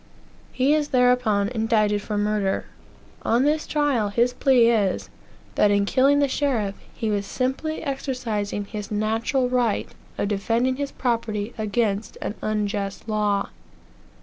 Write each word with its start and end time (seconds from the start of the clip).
He 0.51 0.73
is 0.73 0.87
thereupon 0.87 1.47
indicted 1.49 2.01
for 2.01 2.17
murder. 2.17 2.65
On 3.21 3.43
this 3.43 3.67
trial 3.67 4.09
his 4.09 4.33
plea 4.33 4.71
is, 4.71 5.11
that 5.53 5.69
in 5.69 5.85
killing 5.85 6.17
the 6.17 6.27
sheriff, 6.27 6.73
he 6.91 7.11
was 7.11 7.27
simply 7.27 7.83
exercising 7.83 8.65
his 8.65 8.89
natural 8.89 9.47
right 9.47 9.89
of 10.17 10.27
defending 10.29 10.77
his 10.77 10.91
property 10.91 11.53
against 11.55 12.17
an 12.19 12.33
unjust 12.41 13.07
law. 13.07 13.49